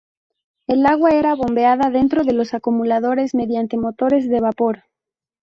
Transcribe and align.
El 0.65 0.87
agua 0.87 1.11
era 1.11 1.35
bombeada 1.35 1.91
dentro 1.91 2.23
de 2.23 2.33
los 2.33 2.55
acumuladores 2.55 3.35
mediante 3.35 3.77
motores 3.77 4.27
de 4.27 4.39
vapor. 4.39 4.85